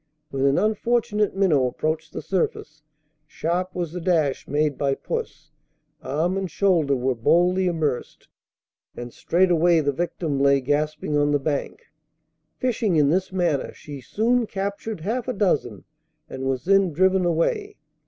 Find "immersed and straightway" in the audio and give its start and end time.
7.67-9.79